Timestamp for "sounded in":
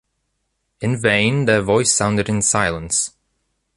1.93-2.41